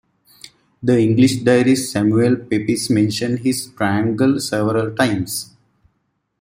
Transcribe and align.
The 0.81 0.97
English 0.99 1.43
diarist 1.43 1.91
Samuel 1.91 2.35
Pepys 2.37 2.89
mentions 2.89 3.41
his 3.41 3.67
"tryangle" 3.69 4.41
several 4.41 4.95
times. 4.95 5.51